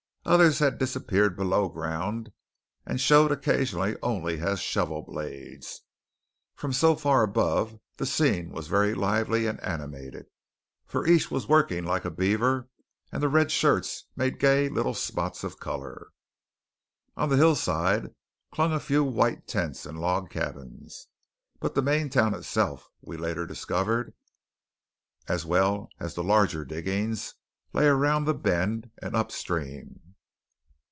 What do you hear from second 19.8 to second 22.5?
and log cabins; but the main town